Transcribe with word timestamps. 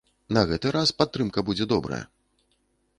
На 0.37 0.43
гэты 0.51 0.71
раз 0.77 0.95
падтрымка 1.03 1.39
будзе 1.51 1.71
добрая. 1.77 2.03